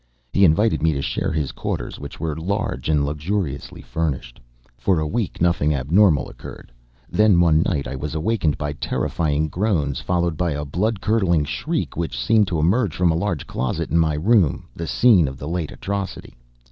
He 0.33 0.45
invited 0.45 0.81
me 0.81 0.93
to 0.93 1.01
share 1.03 1.31
his 1.31 1.51
quarters, 1.51 1.99
which 1.99 2.19
were 2.19 2.35
large 2.35 2.89
and 2.89 3.05
luxuriously 3.05 3.83
furnished. 3.83 4.39
For 4.75 4.99
a 4.99 5.05
week, 5.05 5.39
nothing 5.39 5.75
abnormal 5.75 6.27
occurred. 6.27 6.71
Then, 7.07 7.39
one 7.39 7.61
night, 7.61 7.87
I 7.87 7.95
was 7.95 8.15
awakened 8.15 8.57
by 8.57 8.73
terrifying 8.73 9.47
groans 9.47 9.99
followed 10.01 10.37
by 10.37 10.53
a 10.53 10.65
blood 10.65 11.01
curdling 11.01 11.45
shriek 11.45 11.95
which 11.95 12.17
seemed 12.19 12.47
to 12.47 12.57
emerge 12.57 12.95
from 12.95 13.11
a 13.11 13.15
large 13.15 13.45
closet 13.45 13.91
in 13.91 13.99
my 13.99 14.15
room, 14.15 14.65
the 14.75 14.87
scene 14.87 15.27
of 15.27 15.37
the 15.37 15.47
late 15.47 15.71
atrocity. 15.71 16.35